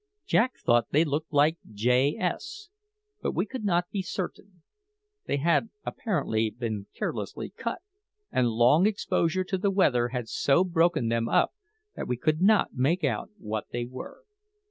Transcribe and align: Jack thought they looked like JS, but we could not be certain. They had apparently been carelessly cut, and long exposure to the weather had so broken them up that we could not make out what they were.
Jack 0.25 0.57
thought 0.57 0.87
they 0.89 1.05
looked 1.05 1.31
like 1.31 1.59
JS, 1.71 2.69
but 3.21 3.33
we 3.35 3.45
could 3.45 3.63
not 3.63 3.91
be 3.91 4.01
certain. 4.01 4.63
They 5.27 5.37
had 5.37 5.69
apparently 5.85 6.49
been 6.49 6.87
carelessly 6.97 7.51
cut, 7.51 7.83
and 8.31 8.47
long 8.49 8.87
exposure 8.87 9.43
to 9.43 9.59
the 9.59 9.69
weather 9.69 10.07
had 10.07 10.27
so 10.27 10.63
broken 10.63 11.09
them 11.09 11.29
up 11.29 11.53
that 11.95 12.07
we 12.07 12.17
could 12.17 12.41
not 12.41 12.73
make 12.73 13.03
out 13.03 13.29
what 13.37 13.65
they 13.71 13.85
were. 13.85 14.23